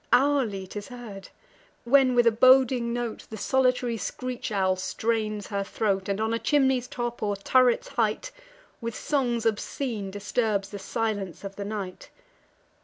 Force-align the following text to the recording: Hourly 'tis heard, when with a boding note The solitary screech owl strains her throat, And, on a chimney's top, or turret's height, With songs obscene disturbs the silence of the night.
Hourly 0.11 0.65
'tis 0.65 0.87
heard, 0.87 1.29
when 1.83 2.15
with 2.15 2.25
a 2.25 2.31
boding 2.31 2.91
note 2.91 3.27
The 3.29 3.37
solitary 3.37 3.97
screech 3.97 4.51
owl 4.51 4.75
strains 4.75 5.45
her 5.49 5.63
throat, 5.63 6.09
And, 6.09 6.19
on 6.19 6.33
a 6.33 6.39
chimney's 6.39 6.87
top, 6.87 7.21
or 7.21 7.35
turret's 7.35 7.89
height, 7.89 8.31
With 8.81 8.95
songs 8.95 9.45
obscene 9.45 10.09
disturbs 10.09 10.69
the 10.69 10.79
silence 10.79 11.43
of 11.43 11.55
the 11.55 11.65
night. 11.65 12.09